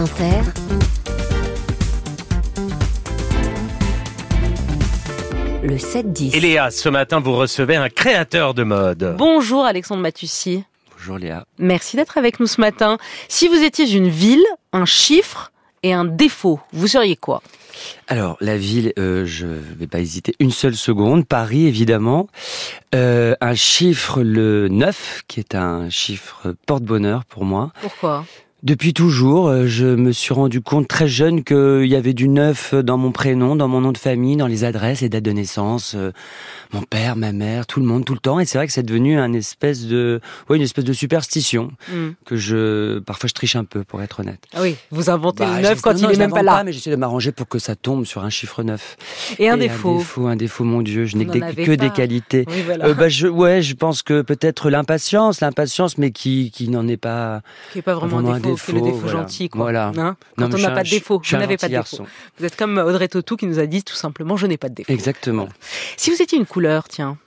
[0.00, 0.40] Inter.
[5.62, 6.34] Le 7-10.
[6.34, 9.16] Et Léa, ce matin, vous recevez un créateur de mode.
[9.18, 10.64] Bonjour Alexandre Matussi.
[10.96, 11.44] Bonjour Léa.
[11.58, 12.96] Merci d'être avec nous ce matin.
[13.28, 17.42] Si vous étiez une ville, un chiffre et un défaut, vous seriez quoi?
[18.08, 21.26] Alors, la ville, euh, je vais pas hésiter une seule seconde.
[21.26, 22.26] Paris, évidemment.
[22.94, 27.70] Euh, un chiffre, le 9, qui est un chiffre porte-bonheur pour moi.
[27.82, 28.24] Pourquoi?
[28.62, 32.74] Depuis toujours, euh, je me suis rendu compte très jeune qu'il y avait du neuf
[32.74, 35.94] dans mon prénom, dans mon nom de famille, dans les adresses et dates de naissance.
[35.96, 36.12] euh,
[36.74, 38.38] mon père, ma mère, tout le monde, tout le temps.
[38.38, 42.10] Et c'est vrai que c'est devenu un espèce de, ouais, une espèce de superstition Hmm.
[42.26, 44.44] que je, parfois je triche un peu, pour être honnête.
[44.54, 46.62] Ah oui, vous inventez Bah, le neuf quand non, il non, est même pas là.
[46.62, 48.96] mais j'essaie de m'arranger pour que ça tombe sur un chiffre neuf.
[49.38, 49.94] Et un Et défaut.
[49.94, 51.76] Un défaut, un défaut, mon Dieu, je n'ai que, pas.
[51.76, 52.44] des qualités.
[52.48, 52.86] Oui, voilà.
[52.88, 56.98] Euh, bah, je, ouais, je pense que peut-être l'impatience, l'impatience, mais qui, qui n'en est
[56.98, 57.40] pas.
[57.72, 59.20] qui n'est pas vraiment, vraiment un un défaut, que le défaut, défaut voilà.
[59.20, 59.48] gentil.
[59.48, 59.60] Quoi.
[59.62, 59.92] Voilà.
[59.96, 62.06] Hein quand on n'a pas de défaut, vous n'avez pas de défaut.
[62.38, 64.74] Vous êtes comme Audrey Tautou qui nous a dit tout simplement je n'ai pas de
[64.74, 64.92] défaut.
[64.92, 65.48] Exactement.
[65.96, 67.18] Si vous étiez une couleur, tiens,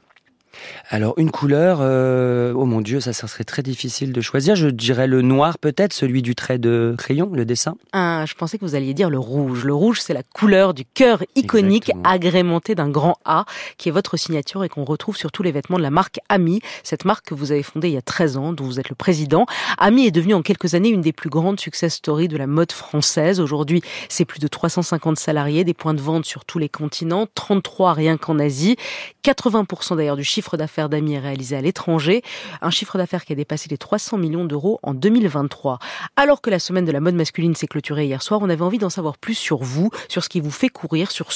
[0.89, 4.55] Alors une couleur, euh, oh mon Dieu, ça, ça serait très difficile de choisir.
[4.55, 7.75] Je dirais le noir peut-être, celui du trait de crayon, le dessin.
[7.93, 9.63] un, je pensais que vous alliez dire le rouge.
[9.65, 12.09] Le rouge, c'est la couleur du cœur iconique Exactement.
[12.09, 13.45] agrémenté d'un grand A,
[13.77, 16.61] qui est votre signature et qu'on retrouve sur tous les vêtements de la marque Ami,
[16.83, 18.95] cette marque que vous avez fondée il y a 13 ans, dont vous êtes le
[18.95, 19.45] président.
[19.77, 22.71] Ami est devenue en quelques années une des plus grandes success stories de la mode
[22.71, 23.39] française.
[23.39, 27.93] Aujourd'hui, c'est plus de 350 salariés, des points de vente sur tous les continents, 33
[27.93, 28.75] rien qu'en Asie.
[29.23, 32.21] 80% d'ailleurs du chiffre d'affaires d'Ami est réalisé à l'étranger,
[32.61, 35.79] un chiffre d'affaires qui a dépassé les 300 millions d'euros en 2023.
[36.15, 38.77] Alors que la semaine de la mode masculine s'est clôturée hier soir, on avait envie
[38.77, 41.31] d'en savoir plus sur vous, sur ce qui vous fait courir, sur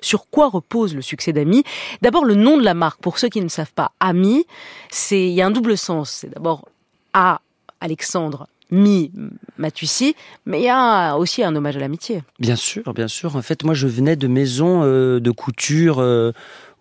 [0.00, 1.64] sur quoi repose le succès d'Ami.
[2.02, 4.46] D'abord, le nom de la marque, pour ceux qui ne savent pas, Ami,
[4.90, 6.10] c'est, il y a un double sens.
[6.10, 6.68] C'est d'abord
[7.12, 7.40] A,
[7.80, 9.12] Alexandre, Mi,
[9.58, 10.14] Matussi,
[10.46, 12.22] mais il y a aussi un hommage à l'amitié.
[12.38, 13.36] Bien sûr, bien sûr.
[13.36, 16.32] En fait, moi, je venais de maisons euh, de couture euh,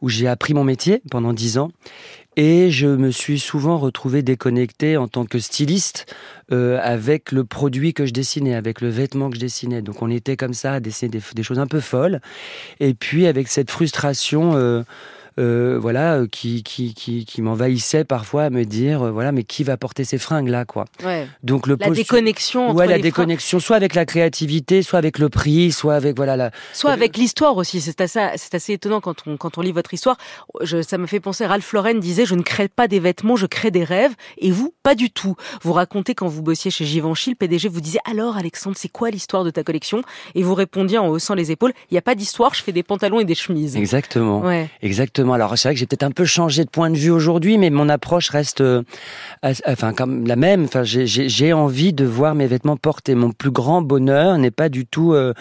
[0.01, 1.71] où j'ai appris mon métier pendant dix ans.
[2.35, 6.05] Et je me suis souvent retrouvé déconnecté en tant que styliste
[6.51, 9.81] euh, avec le produit que je dessinais, avec le vêtement que je dessinais.
[9.81, 12.21] Donc on était comme ça à dessiner des, choses un peu folles.
[12.79, 14.85] Et puis avec cette frustration,
[15.79, 19.63] voilà, euh, qui qui qui, qui m'envahissait parfois à me dire, euh, voilà, mais qui
[19.63, 20.85] va porter ces fringues là, quoi.
[21.03, 21.27] Ouais.
[21.43, 25.19] Donc le La déconnexion entre Ouais, la les déconnexion, soit avec la créativité, soit avec
[25.19, 26.51] le prix, soit avec voilà la.
[26.73, 27.81] soit avec l'histoire aussi.
[27.81, 30.17] C'est assez, c'est assez étonnant quand on, quand on lit votre histoire.
[30.61, 33.45] Je, ça me fait penser, Ralph Lauren disait, je ne crée pas des vêtements, je
[33.45, 34.13] crée des rêves.
[34.37, 35.35] Et vous, pas du tout.
[35.61, 39.09] Vous racontez quand vous bossiez chez Givenchy, le PDG vous disait, alors Alexandre, c'est quoi
[39.09, 40.01] l'histoire de ta collection?
[40.35, 42.83] Et vous répondiez en haussant les épaules, il n'y a pas d'histoire, je fais des
[42.83, 43.75] pantalons et des chemises.
[43.75, 44.41] Exactement.
[44.41, 44.69] Ouais.
[44.81, 45.28] Exactement.
[45.33, 47.69] Alors c'est vrai que j'ai peut-être un peu changé de point de vue aujourd'hui, mais
[47.69, 48.83] mon approche reste, euh,
[49.43, 50.63] enfin comme la même.
[50.65, 53.15] Enfin, j'ai- envie de voir mes vêtements portés.
[53.15, 55.33] Mon plus grand bonheur n'est pas du tout euh,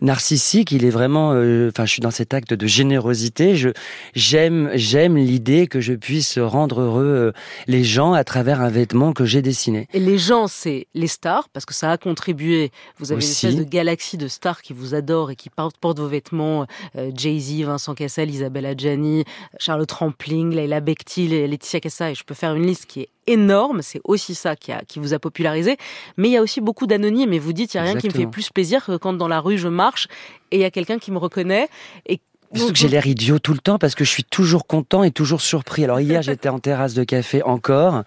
[0.00, 0.70] narcissique.
[0.70, 3.56] Il est vraiment, euh, enfin, je suis dans cet acte de générosité.
[3.56, 3.70] Je
[4.14, 7.32] j'aime j'aime l'idée que je puisse rendre heureux
[7.66, 9.88] les gens à travers un vêtement que j'ai dessiné.
[9.92, 12.70] Et les gens, c'est les stars, parce que ça a contribué.
[12.98, 13.46] Vous avez Aussi.
[13.46, 16.66] une espèce de galaxie de stars qui vous adorent et qui portent, portent vos vêtements.
[17.14, 19.24] Jay-Z, Vincent Cassel, Isabelle Adjani,
[19.58, 23.82] Charlotte Rampling, Leila Bekti, Laetitia Cassa, et je peux faire une liste qui est énorme.
[23.82, 25.76] C'est aussi ça qui, a, qui vous a popularisé.
[26.16, 27.32] Mais il y a aussi beaucoup d'anonymes.
[27.32, 29.28] Et vous dites, il n'y a rien qui me fait plus plaisir que quand dans
[29.28, 30.08] la rue je marche
[30.50, 31.68] et il y a quelqu'un qui me reconnaît.
[32.06, 32.20] Et
[32.54, 35.40] Que j'ai l'air idiot tout le temps parce que je suis toujours content et toujours
[35.40, 35.84] surpris.
[35.84, 38.02] Alors hier j'étais en terrasse de café encore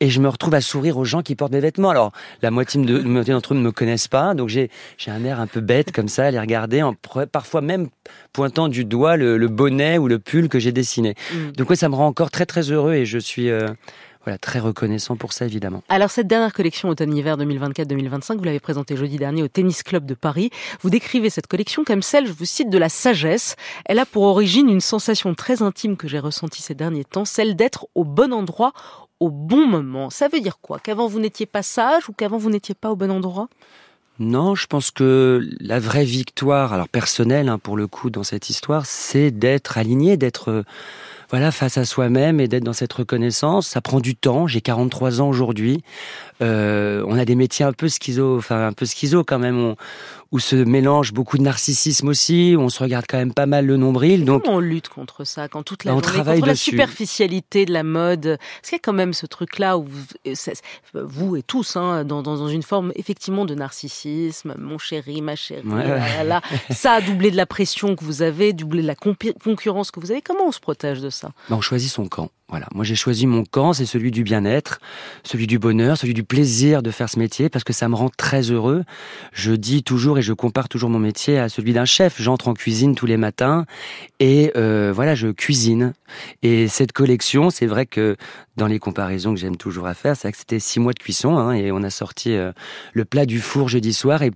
[0.00, 1.90] et je me retrouve à sourire aux gens qui portent mes vêtements.
[1.90, 2.12] Alors
[2.42, 4.70] la moitié d'entre eux ne me connaissent pas, donc j'ai
[5.06, 6.94] un air un peu bête comme ça à les regarder, en,
[7.30, 7.88] parfois même
[8.32, 11.14] pointant du doigt le, le bonnet ou le pull que j'ai dessiné.
[11.32, 11.52] Mm.
[11.52, 13.68] Donc ouais, ça me rend encore très très heureux et je suis euh,
[14.24, 15.82] voilà très reconnaissant pour ça évidemment.
[15.88, 20.14] Alors cette dernière collection automne-hiver 2024-2025, vous l'avez présentée jeudi dernier au Tennis Club de
[20.14, 20.50] Paris.
[20.82, 23.56] Vous décrivez cette collection comme celle, je vous cite, de la sagesse.
[23.86, 27.56] Elle a pour origine une sensation très intime que j'ai ressentie ces derniers temps, celle
[27.56, 28.72] d'être au bon endroit
[29.20, 30.10] au bon moment.
[30.10, 30.78] Ça veut dire quoi?
[30.78, 33.48] Qu'avant vous n'étiez pas sage ou qu'avant vous n'étiez pas au bon endroit?
[34.18, 38.50] Non, je pense que la vraie victoire, alors personnelle hein, pour le coup dans cette
[38.50, 40.64] histoire, c'est d'être aligné, d'être
[41.30, 43.68] voilà face à soi-même et d'être dans cette reconnaissance.
[43.68, 44.46] Ça prend du temps.
[44.46, 45.82] J'ai 43 ans aujourd'hui.
[46.42, 49.74] Euh, on a des métiers un peu schizo, enfin un peu schizo quand même,
[50.32, 52.54] où se mélange beaucoup de narcissisme aussi.
[52.56, 54.24] Où on se regarde quand même pas mal le nombril.
[54.24, 57.72] Donc on lutte contre ça quand toute la On journée, travaille contre la superficialité de
[57.72, 58.26] la mode?
[58.26, 60.34] Est-ce qu'il y a quand même ce truc-là où vous, euh,
[60.94, 65.86] vous et tous, hein, dans, une forme effectivement de narcissisme, mon chéri, ma chérie, Ouais.
[65.86, 66.42] là, là, là.
[66.70, 70.10] ça a doublé de la pression que vous avez, doublé de la concurrence que vous
[70.10, 70.22] avez.
[70.22, 71.30] Comment on se protège de ça?
[71.48, 72.30] Bah, on choisit son camp.
[72.50, 74.80] Voilà, moi j'ai choisi mon camp, c'est celui du bien-être,
[75.22, 78.08] celui du bonheur, celui du plaisir de faire ce métier parce que ça me rend
[78.08, 78.82] très heureux.
[79.32, 82.20] Je dis toujours et je compare toujours mon métier à celui d'un chef.
[82.20, 83.66] J'entre en cuisine tous les matins
[84.18, 85.92] et euh, voilà, je cuisine.
[86.42, 88.16] Et cette collection, c'est vrai que
[88.56, 91.38] dans les comparaisons que j'aime toujours à faire, c'est que c'était six mois de cuisson
[91.38, 92.50] hein, et on a sorti euh,
[92.94, 94.32] le plat du four jeudi soir et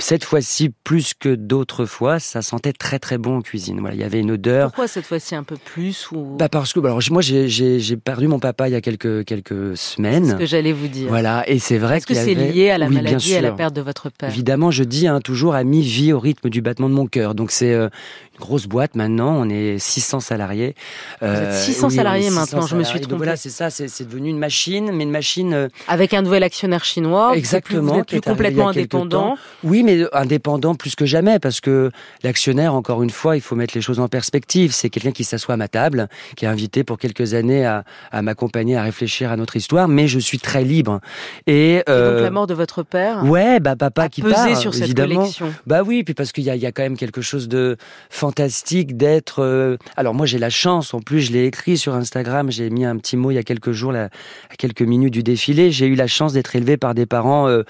[0.00, 3.80] cette fois-ci, plus que d'autres fois, ça sentait très très bon en cuisine.
[3.80, 4.68] Voilà, il y avait une odeur.
[4.68, 6.36] Pourquoi cette fois-ci un peu plus ou...
[6.38, 10.26] Bah parce que alors moi j'ai perdu mon papa il y a quelques quelques semaines.
[10.26, 11.08] C'est ce que j'allais vous dire.
[11.08, 13.74] Voilà, et c'est vrai Est-ce que c'est lié à la oui, maladie, à la perte
[13.74, 14.28] de votre père?
[14.28, 17.34] Évidemment, je dis hein, toujours à mi-vie au rythme du battement de mon cœur.
[17.34, 17.88] Donc c'est euh,
[18.34, 19.34] une grosse boîte maintenant.
[19.36, 20.76] On est 600 salariés.
[21.20, 22.66] Vous êtes 600 oui, salariés on est 600 maintenant.
[22.68, 23.16] Je me suis trompée.
[23.16, 23.70] voilà, c'est ça.
[23.70, 25.52] C'est devenu une machine, mais une machine.
[25.54, 27.32] euh, Avec un nouvel actionnaire chinois.
[27.34, 29.36] Exactement, Vous êtes qui plus, est complètement indépendant.
[29.64, 31.90] Oui, mais indépendant plus que jamais, parce que
[32.22, 34.72] l'actionnaire, encore une fois, il faut mettre les choses en perspective.
[34.72, 38.22] C'est quelqu'un qui s'assoit à ma table, qui est invité pour quelques années à, à
[38.22, 41.00] m'accompagner, à réfléchir à notre histoire, mais je suis très libre.
[41.46, 44.34] Et, Et donc euh, la mort de votre père ouais, bah papa a qui pesé
[44.34, 45.16] part, sur cette évidemment.
[45.16, 45.52] collection.
[45.66, 47.76] Bah oui, puis parce qu'il y a, il y a quand même quelque chose de
[48.10, 49.42] fantastique d'être.
[49.42, 52.84] euh, Alors moi j'ai la chance, en plus je l'ai écrit sur Instagram, j'ai mis
[52.84, 54.08] un petit mot il y a quelques jours, là,
[54.50, 55.70] à quelques minutes du défilé.
[55.70, 57.62] J'ai eu la chance d'être élevé par des parents euh,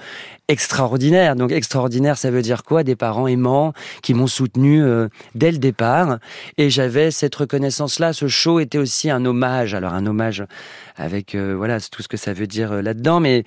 [0.47, 1.35] extraordinaires.
[1.35, 1.51] Donc
[2.17, 2.83] ça veut dire quoi?
[2.83, 6.19] Des parents aimants qui m'ont soutenu euh, dès le départ.
[6.57, 8.13] Et j'avais cette reconnaissance-là.
[8.13, 9.73] Ce show était aussi un hommage.
[9.73, 10.43] Alors un hommage
[10.99, 13.45] avec euh, voilà tout ce que ça veut dire euh, là-dedans, mais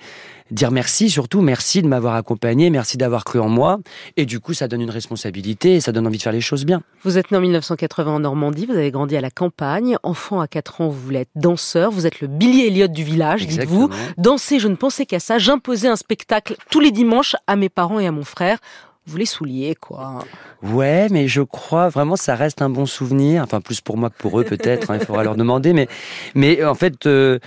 [0.51, 3.79] dire merci surtout, merci de m'avoir accompagné, merci d'avoir cru en moi.
[4.17, 6.65] Et du coup, ça donne une responsabilité et ça donne envie de faire les choses
[6.65, 6.81] bien.
[7.03, 9.97] Vous êtes né en 1980 en Normandie, vous avez grandi à la campagne.
[10.03, 13.47] Enfant à 4 ans, vous voulez être danseur, vous êtes le Billy Elliot du village,
[13.47, 13.89] dites-vous.
[14.17, 15.37] Danser, je ne pensais qu'à ça.
[15.37, 18.57] J'imposais un spectacle tous les dimanches à mes parents et à mon frère.
[19.05, 20.19] Vous les souliez, quoi.
[20.61, 23.43] Ouais, mais je crois vraiment ça reste un bon souvenir.
[23.43, 24.91] Enfin, plus pour moi que pour eux peut-être.
[24.91, 25.73] hein, il faudra leur demander.
[25.73, 25.87] Mais,
[26.35, 27.39] mais en fait, euh,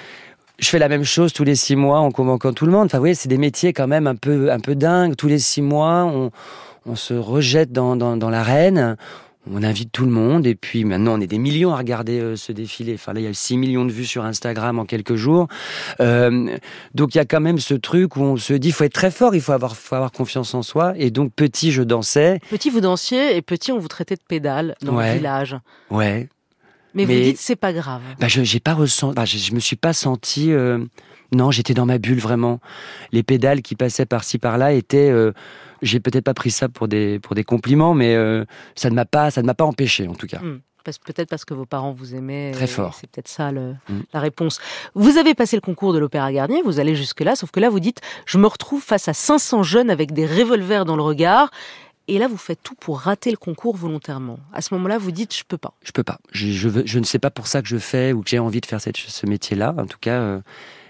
[0.59, 2.87] je fais la même chose tous les six mois en convoquant tout le monde.
[2.87, 5.17] Enfin, vous voyez, c'est des métiers quand même un peu, un peu dingues.
[5.17, 6.31] Tous les six mois, on,
[6.95, 8.97] se rejette dans, dans l'arène.
[9.49, 12.35] On invite tout le monde et puis maintenant on est des millions à regarder euh,
[12.37, 12.95] ce défilé.
[12.95, 15.47] Enfin là il y a 6 millions de vues sur Instagram en quelques jours.
[16.01, 16.57] Euh,
[16.95, 19.11] donc il y a quand même ce truc où on se dit faut être très
[19.13, 20.95] fort, il faut avoir, faut avoir confiance en soi.
[20.97, 22.41] Et donc petit je dansais.
[22.51, 25.11] Petit, vous dansiez et petit, on vous traitait de pédale dans Ouais.
[25.13, 25.57] le village.
[25.91, 26.29] Ouais.
[26.95, 28.01] Mais, vous dites, c'est pas grave.
[28.19, 30.51] Bah je j'ai pas ressenti, bah, je, je me suis pas senti.
[30.51, 30.79] euh,
[31.33, 32.59] non, j'étais dans ma bulle vraiment.
[33.13, 35.11] Les pédales qui passaient par-ci par-là étaient.
[35.83, 38.45] J'ai peut-être pas pris ça pour des pour des compliments, mais euh,
[38.75, 40.41] ça ne m'a pas ça ne m'a pas empêché en tout cas.
[40.85, 42.53] Parce- Peut-être parce que vos parents vous aimaient.
[42.53, 42.95] Très fort.
[43.01, 44.01] C'est peut-être ça le- Mm.
[44.13, 44.61] la réponse.
[44.95, 47.81] Vous avez passé le concours de l'Opéra Garnier, vous allez jusque-là, sauf que là, vous
[47.81, 51.51] dites Je me retrouve face à 500 jeunes avec des revolvers dans le regard.
[52.09, 54.39] Et là, vous faites tout pour rater le concours volontairement.
[54.53, 55.75] À ce moment-là, vous dites Je peux pas.
[55.83, 56.21] Je peux pas.
[56.31, 58.39] Je, je, veux- je ne sais pas pour ça que je fais ou que j'ai
[58.39, 59.75] envie de faire cette, ce métier-là.
[59.77, 60.41] En tout cas, euh,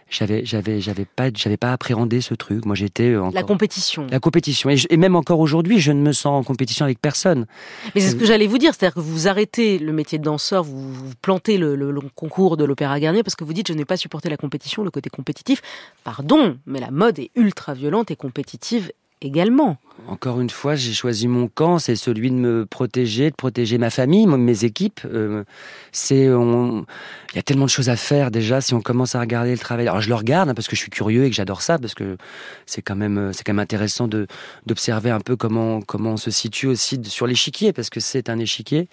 [0.08, 2.64] j'avais j'avais j'avais pas j'avais pas appréhendé ce truc.
[2.64, 4.06] Moi, j'étais euh, encore La compétition.
[4.10, 4.70] la compétition.
[4.70, 7.46] Et, je- et même encore aujourd'hui, je ne me sens en compétition avec personne.
[7.94, 10.62] Mais c'est ce que j'allais vous dire, c'est-à-dire que vous arrêtez le métier de danseur,
[10.62, 13.72] vous, vous plantez le, le- le concours de l'Opéra Garnier parce que vous dites je
[13.72, 15.60] n'ai pas supporté la compétition, le côté compétitif.
[16.04, 18.92] Pardon, mais la mode est ultra violente et compétitive
[19.22, 19.76] également.
[20.08, 23.90] Encore une fois, j'ai choisi mon camp, c'est celui de me protéger, de protéger ma
[23.90, 25.00] famille, mes équipes.
[25.04, 25.42] Euh,
[25.90, 28.60] c'est, il y a tellement de choses à faire déjà.
[28.60, 30.82] Si on commence à regarder le travail, alors je le regarde hein, parce que je
[30.82, 32.18] suis curieux et que j'adore ça, parce que
[32.66, 34.26] c'est quand même, euh, c'est quand même intéressant de
[34.66, 38.38] d'observer un peu comment comment on se situe aussi sur l'échiquier, parce que c'est un
[38.38, 38.88] échiquier.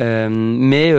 [0.00, 0.92] Euh, mais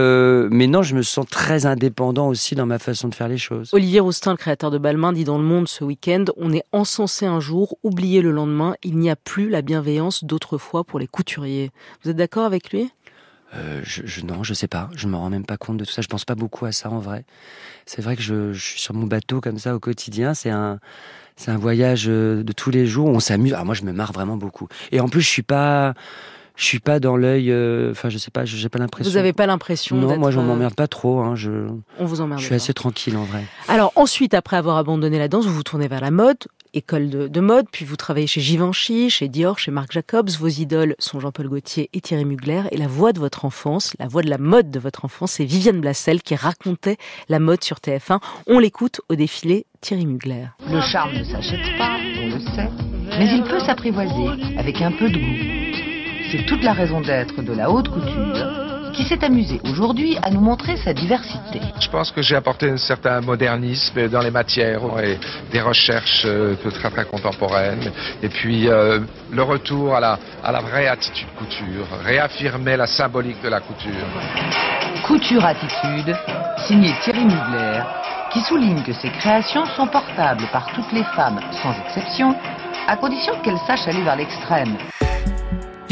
[0.51, 3.69] mais non, je me sens très indépendant aussi dans ma façon de faire les choses.
[3.73, 7.25] Olivier Roustin, le créateur de Balmain, dit dans Le Monde ce week-end On est encensé
[7.25, 11.71] un jour, oublié le lendemain, il n'y a plus la bienveillance d'autrefois pour les couturiers.
[12.03, 12.91] Vous êtes d'accord avec lui?
[13.55, 14.89] Euh, je, je, non, je sais pas.
[14.95, 16.01] Je me rends même pas compte de tout ça.
[16.01, 17.23] Je pense pas beaucoup à ça en vrai.
[17.85, 20.33] C'est vrai que je, je suis sur mon bateau comme ça au quotidien.
[20.33, 20.79] C'est un,
[21.35, 23.07] c'est un voyage euh, de tous les jours.
[23.09, 23.53] On s'amuse.
[23.55, 24.67] Ah, moi, je me marre vraiment beaucoup.
[24.91, 25.93] Et en plus, je suis pas,
[26.55, 27.51] je suis pas dans l'œil.
[27.51, 28.43] euh, Enfin, je sais pas.
[28.43, 29.11] J'ai pas l'impression.
[29.11, 31.19] Vous n'avez pas l'impression Non, moi, je euh, m'emmerde pas trop.
[31.19, 31.35] Hein.
[31.35, 31.51] Je,
[31.99, 32.55] On vous emmerde je suis pas.
[32.55, 33.43] assez tranquille en vrai.
[33.67, 36.37] Alors ensuite, après avoir abandonné la danse, vous vous tournez vers la mode,
[36.73, 40.29] école de, de mode, puis vous travaillez chez Givenchy, chez Dior, chez Marc Jacobs.
[40.31, 42.63] Vos idoles sont Jean-Paul Gaultier et Thierry Mugler.
[42.71, 45.45] Et la voix de votre enfance, la voix de la mode de votre enfance, c'est
[45.45, 46.97] Viviane Blassel qui racontait
[47.29, 48.19] la mode sur TF1.
[48.47, 50.47] On l'écoute au défilé Thierry Mugler.
[50.67, 52.69] Le charme ne s'achète pas, on le sait,
[53.17, 56.31] mais il peut s'apprivoiser avec un peu de goût.
[56.31, 60.39] C'est toute la raison d'être de la haute couture qui s'est amusé aujourd'hui à nous
[60.39, 61.59] montrer sa diversité.
[61.79, 65.17] Je pense que j'ai apporté un certain modernisme dans les matières et
[65.51, 67.91] des recherches euh, très très contemporaines.
[68.21, 68.99] Et puis euh,
[69.31, 74.07] le retour à la, à la vraie attitude couture, réaffirmer la symbolique de la couture.
[75.05, 76.15] Couture Attitude,
[76.67, 77.81] signé Thierry Mugler,
[78.31, 82.35] qui souligne que ses créations sont portables par toutes les femmes, sans exception,
[82.87, 84.77] à condition qu'elles sachent aller vers l'extrême.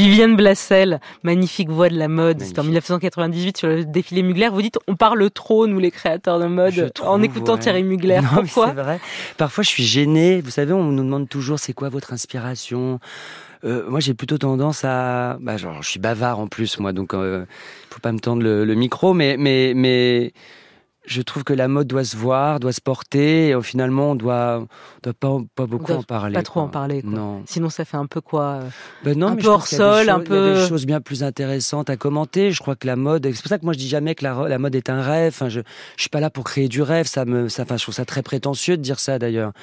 [0.01, 2.41] Viviane Blassel, magnifique voix de la mode.
[2.41, 4.49] C'était en 1998 sur le défilé Mugler.
[4.49, 7.59] Vous dites, on parle trop, nous les créateurs de mode, trouve, en écoutant ouais.
[7.59, 8.19] Thierry Mugler.
[8.23, 8.73] Non, Pourquoi?
[8.73, 8.99] vrai.
[9.37, 10.41] Parfois, je suis gêné.
[10.41, 12.99] Vous savez, on nous demande toujours c'est quoi votre inspiration?
[13.63, 17.13] Euh, moi, j'ai plutôt tendance à, bah, genre, je suis bavard en plus, moi, donc
[17.13, 17.45] euh,
[17.91, 20.33] faut pas me tendre le, le micro, mais mais mais
[21.05, 23.49] je trouve que la mode doit se voir, doit se porter.
[23.49, 24.67] Et finalement, on doit, on
[25.03, 26.33] doit pas pas beaucoup en parler.
[26.35, 26.63] Pas trop quoi.
[26.63, 27.01] en parler.
[27.01, 27.11] Quoi.
[27.11, 27.41] Non.
[27.45, 28.69] Sinon, ça fait un peu quoi euh,
[29.03, 30.85] Ben non, Un mais peu hors sol, un choses- Il y a peu- des choses
[30.85, 32.51] bien plus intéressantes à commenter.
[32.51, 34.47] Je crois que la mode, c'est pour ça que moi je dis jamais que la,
[34.47, 35.33] la mode est un rêve.
[35.35, 35.61] Enfin, je,
[35.97, 37.07] je suis pas là pour créer du rêve.
[37.07, 39.53] Ça me, ça, enfin, je trouve ça très prétentieux de dire ça d'ailleurs.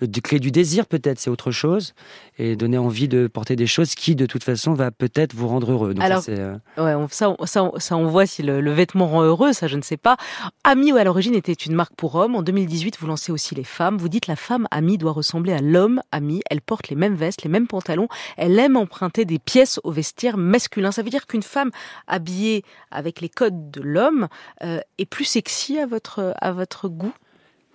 [0.00, 1.94] De créer du désir peut-être, c'est autre chose,
[2.38, 5.70] et donner envie de porter des choses qui, de toute façon, va peut-être vous rendre
[5.72, 5.94] heureux.
[5.94, 8.72] Donc, Alors, euh, Ouais, on- ça, on- ça, on- ça, on voit si le, le
[8.72, 10.16] vêtement rend heureux, ça, je ne sais pas.
[10.64, 12.34] Ami, à l'origine, était une marque pour hommes.
[12.34, 13.96] En 2018, vous lancez aussi les femmes.
[13.98, 16.40] Vous dites la femme Ami doit ressembler à l'homme Ami.
[16.50, 18.08] Elle porte les mêmes vestes, les mêmes pantalons.
[18.36, 20.90] Elle aime emprunter des pièces au vestiaire masculin.
[20.92, 21.70] Ça veut dire qu'une femme
[22.06, 24.28] habillée avec les codes de l'homme
[24.62, 27.12] euh, est plus sexy à votre, à votre goût?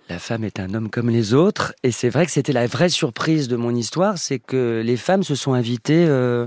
[0.08, 2.88] La femme est un homme comme les autres, et c'est vrai que c'était la vraie
[2.88, 6.46] surprise de mon histoire, c'est que les femmes se sont invitées euh,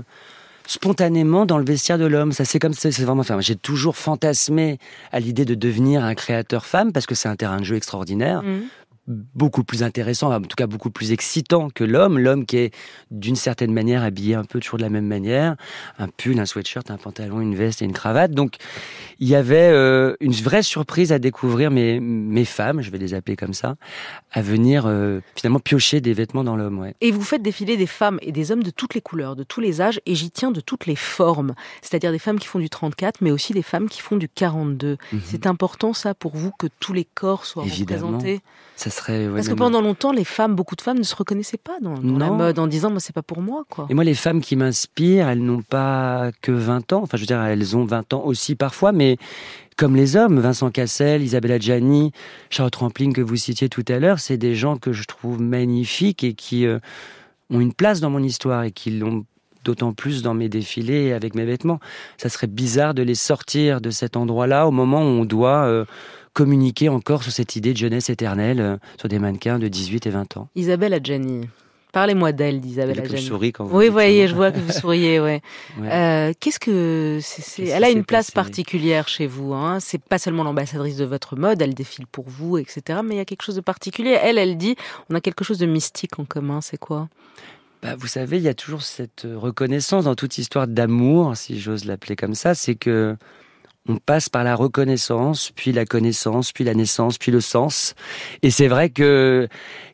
[0.66, 2.32] spontanément dans le vestiaire de l'homme.
[2.32, 3.20] Ça, c'est comme ça, c'est vraiment.
[3.20, 4.78] Enfin, j'ai toujours fantasmé
[5.12, 8.42] à l'idée de devenir un créateur femme parce que c'est un terrain de jeu extraordinaire,
[9.08, 12.18] beaucoup plus intéressant, en tout cas beaucoup plus excitant que l'homme.
[12.18, 12.74] L'homme qui est
[13.10, 15.56] d'une certaine manière habillé un peu toujours de la même manière,
[15.98, 18.30] un pull, un sweatshirt, un pantalon, une veste et une cravate.
[18.30, 18.56] Donc
[19.18, 23.14] il y avait euh, une vraie surprise à découvrir mes, mes femmes, je vais les
[23.14, 23.76] appeler comme ça,
[24.30, 26.78] à venir euh, finalement piocher des vêtements dans l'homme.
[26.78, 26.94] Ouais.
[27.00, 29.60] Et vous faites défiler des femmes et des hommes de toutes les couleurs, de tous
[29.60, 31.54] les âges, et j'y tiens de toutes les formes.
[31.82, 34.96] C'est-à-dire des femmes qui font du 34, mais aussi des femmes qui font du 42.
[35.12, 35.20] Mhm.
[35.24, 38.06] C'est important ça pour vous que tous les corps soient Évidemment.
[38.06, 38.40] représentés
[38.76, 39.26] Ça serait.
[39.26, 41.94] ouais, Parce que pendant longtemps, les femmes, beaucoup de femmes ne se reconnaissaient pas dans,
[41.94, 43.86] dans la mode en disant moi c'est pas pour moi quoi.
[43.90, 47.02] Et moi, les femmes qui m'inspirent, elles n'ont pas que 20 ans.
[47.02, 49.16] Enfin, je veux dire, elles ont 20 ans aussi parfois, mais
[49.76, 52.12] comme les hommes, Vincent Cassel, Isabella Gianni,
[52.50, 56.24] Charlotte Rampling que vous citiez tout à l'heure, c'est des gens que je trouve magnifiques
[56.24, 56.78] et qui euh,
[57.50, 59.24] ont une place dans mon histoire et qui l'ont
[59.64, 61.80] d'autant plus dans mes défilés et avec mes vêtements.
[62.16, 65.84] Ça serait bizarre de les sortir de cet endroit-là au moment où on doit euh,
[66.32, 70.10] communiquer encore sur cette idée de jeunesse éternelle euh, sur des mannequins de 18 et
[70.10, 70.48] 20 ans.
[70.54, 71.48] Isabelle Adjani.
[71.92, 73.22] Parlez-moi d'elle, d'Isabelle que je Adjani.
[73.26, 75.42] souris quand vous Oui, voyez, je vois que vous souriez, ouais.
[75.78, 75.92] Ouais.
[75.92, 79.52] Euh, Qu'est-ce que c'est Elle a une place passé particulière chez vous.
[79.52, 79.78] Hein.
[79.78, 83.00] C'est pas seulement l'ambassadrice de votre mode, elle défile pour vous, etc.
[83.04, 84.16] Mais il y a quelque chose de particulier.
[84.22, 84.74] Elle, elle dit,
[85.10, 86.62] on a quelque chose de mystique en commun.
[86.62, 87.08] C'est quoi?
[87.82, 91.60] Bah, vous savez, il y a toujours cette euh, reconnaissance dans toute histoire d'amour, si
[91.60, 93.16] j'ose l'appeler comme ça, c'est que
[93.88, 97.94] on passe par la reconnaissance, puis la connaissance, puis la naissance, puis le sens.
[98.42, 99.48] Et c'est vrai que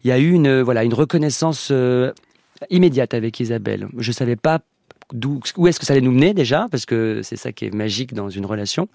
[0.04, 2.12] il y a eu une voilà une reconnaissance euh,
[2.70, 3.88] immédiate avec Isabelle.
[3.96, 4.60] Je savais pas
[5.12, 7.74] d'où où est-ce que ça allait nous mener déjà parce que c'est ça qui est
[7.74, 8.88] magique dans une relation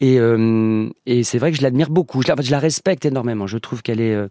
[0.00, 3.46] et euh, et c'est vrai que je l'admire beaucoup je la, je la respecte énormément
[3.46, 4.28] je trouve qu'elle est euh,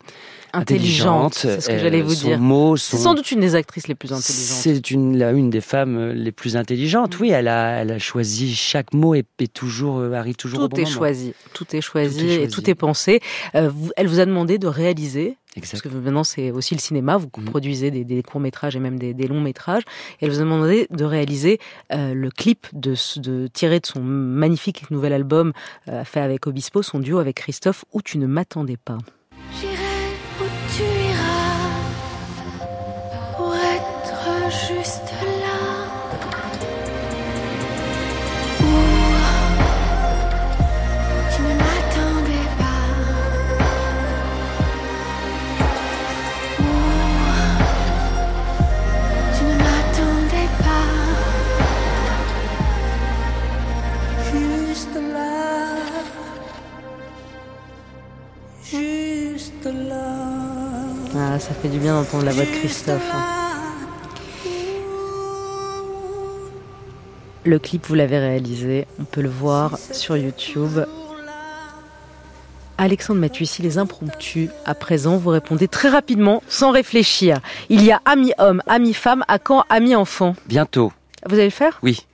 [0.53, 2.39] Intelligente, intelligente c'est ce que j'allais vous son dire.
[2.39, 4.24] mot, C'est sans doute une des actrices les plus intelligentes.
[4.63, 7.19] c'est une, la, une des femmes euh, les plus intelligentes.
[7.19, 10.77] Oui, elle a, elle a choisi chaque mot et, et toujours arrive toujours au bon
[10.77, 10.96] est moment.
[10.96, 12.50] choisi, tout est choisi Tout est et choisi.
[12.51, 13.19] tout est pensé.
[13.55, 15.82] Euh, elle vous a demandé de réaliser Exact.
[15.82, 17.18] Parce que maintenant, c'est aussi le cinéma.
[17.18, 17.46] Vous Mhm.
[17.46, 19.84] produisez des, des courts-métrages et même des, des longs-métrages.
[20.22, 21.60] Et elle vous a demandé de réaliser
[21.94, 25.52] euh, le clip de, de tiré de son magnifique nouvel album
[25.90, 28.98] euh, fait avec Obispo, son duo avec Christophe, où tu ne m'attendais pas.
[61.77, 63.12] Du bien d'entendre la voix de Christophe.
[67.43, 68.88] Le clip, vous l'avez réalisé.
[69.00, 70.79] On peut le voir sur YouTube.
[72.79, 74.50] Alexandre Matuissi, les impromptus.
[74.65, 77.39] À présent, vous répondez très rapidement, sans réfléchir.
[77.69, 80.36] Il y a ami homme, ami femme, à quand ami enfant?
[80.48, 80.91] Bientôt,
[81.27, 81.79] Vous allez le faire?
[81.84, 82.07] Oui.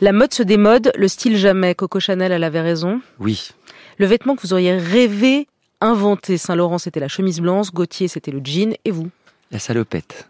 [0.00, 1.74] La mode se démode, le style jamais.
[1.74, 3.00] Coco Chanel, elle avait raison.
[3.20, 3.50] Oui.
[3.98, 5.46] Le vêtement que vous auriez rêvé
[5.84, 9.10] inventer, Saint-Laurent, c'était la chemise blanche, Gauthier, c'était le jean, et vous?
[9.50, 10.28] La salopette.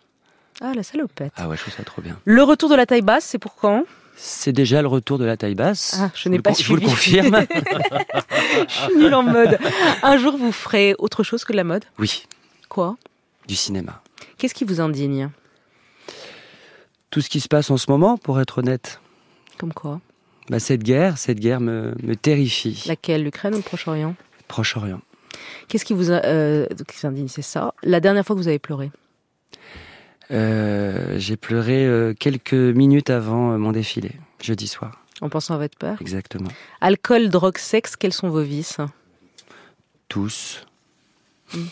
[0.60, 1.32] Ah, la salopette.
[1.36, 2.18] Ah ouais, je trouve ça trop bien.
[2.24, 3.84] Le retour de la taille basse, c'est pour quand?
[4.16, 5.96] C'est déjà le retour de la taille basse.
[6.00, 7.18] Ah, je n'ai pas con- Je vous le suivi.
[7.20, 7.46] confirme.
[8.68, 9.58] Je suis nulle en mode.
[10.02, 11.84] Un jour, vous ferez autre chose que de la mode?
[11.98, 12.24] Oui,
[12.68, 12.96] Quoi?
[13.48, 14.02] Du cinéma.
[14.38, 15.30] Qu'est-ce qui vous indigne?
[17.10, 19.00] Tout ce qui se passe en ce moment, pour être honnête,
[19.58, 20.00] Comme quoi?
[20.50, 22.84] Bah, cette guerre, cette guerre me, me terrifie.
[22.86, 23.22] Laquelle?
[23.24, 24.14] L'Ukraine ou le Proche-Orient?
[24.48, 25.00] Proche-Orient.
[25.68, 26.66] Qu'est-ce qui vous, a- euh,
[27.02, 27.74] indigne C'est ça.
[27.82, 28.90] La dernière fois que vous avez pleuré
[30.30, 34.12] Euh, J'ai pleuré euh, quelques minutes avant euh, mon défilé,
[34.42, 35.00] jeudi soir.
[35.20, 36.48] en pensant à votre père Exactement.
[36.80, 38.78] Alcool, drogue, sexe, quels sont vos vices?
[40.08, 40.66] Tous.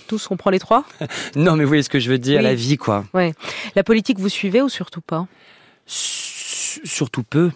[0.07, 0.85] Tous, on prend les trois?
[1.37, 2.45] Non, mais vous voyez ce que je veux dire, Oui.
[2.45, 3.05] la vie, quoi.
[3.75, 5.27] La politique, vous suivez ou surtout pas?
[5.89, 7.51] S- Surtout peu.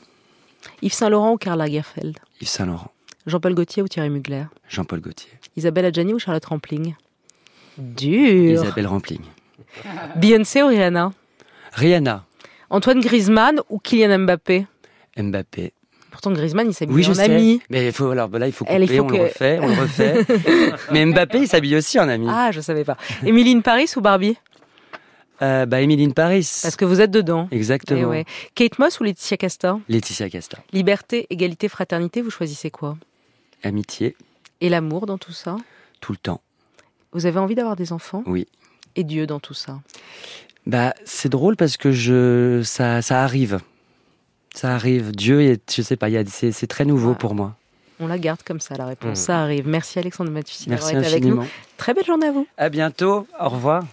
[0.82, 2.18] Yves Saint-Laurent ou Karl Lagerfeld?
[2.40, 2.90] Yves Saint-Laurent,
[3.26, 6.95] Jean-Paul Gaultier ou Thierry Mugler Jean-Paul Gaultier, Isabelle Adjani ou Charlotte Rampling
[7.78, 9.21] Dur Isabelle Rampling,
[10.16, 11.12] Beyoncé ou Rihanna
[11.75, 12.25] Rihanna,
[12.71, 14.66] Antoine Griezmann ou Kylian Mbappé
[15.18, 15.73] Mbappé.
[16.11, 17.25] Pourtant, Griezmann, il s'habille Oui, je en sais.
[17.25, 17.61] ami.
[17.68, 19.59] Mais il faut, alors, là, il faut couper, Elle, il faut on que- le refait,
[19.61, 20.25] on le refait.
[20.92, 22.26] mais Mbappé, il s'habille aussi en ami.
[22.30, 22.97] Ah, je savais pas.
[23.23, 24.37] Émiline Paris ou Barbie
[25.42, 26.49] Euh, bah, Émiline Paris.
[26.62, 27.49] Parce que vous êtes dedans.
[27.50, 28.00] Exactement.
[28.00, 28.25] Eh ouais.
[28.54, 30.56] Kate Moss ou Laetitia Casta Laetitia Casta.
[30.73, 32.97] Liberté, égalité, fraternité, vous choisissez quoi?
[33.66, 34.16] Amitié,
[34.61, 35.56] Et l'amour dans tout ça?
[36.00, 36.40] Tout le temps.
[37.12, 38.23] Vous avez envie d'avoir des enfants?
[38.26, 38.46] Oui.
[38.96, 39.80] Et Dieu dans tout ça?
[40.66, 43.61] Bah, c'est drôle parce que je, ça, ça arrive.
[44.54, 45.12] Ça arrive.
[45.12, 47.56] Dieu, est, je sais pas, il y a- c'est, c'est très nouveau pour moi.
[48.00, 49.12] On la garde comme ça, la réponse.
[49.20, 49.23] Mm.
[49.23, 49.68] Ça arrive.
[49.68, 51.42] Merci Alexandre Matucci d'avoir été avec nous.
[51.78, 52.46] Très belle journée à vous.
[52.58, 53.26] À bientôt.
[53.40, 53.87] Au revoir.